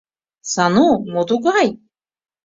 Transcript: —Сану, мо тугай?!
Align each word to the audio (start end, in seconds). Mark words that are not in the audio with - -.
—Сану, 0.51 0.87
мо 1.11 1.21
тугай?! 1.29 1.67